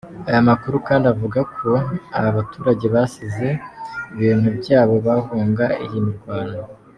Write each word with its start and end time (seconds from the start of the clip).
Aya 0.29 0.47
makuru 0.49 0.77
kandi 0.87 1.05
avuga 1.13 1.39
ko 1.57 1.69
aba 2.17 2.29
baturage 2.37 2.85
basize 2.95 3.47
ibintu 4.13 4.47
byabo 4.59 4.95
bahunga 5.07 5.65
iyi 5.85 5.99
mirwano. 6.07 6.59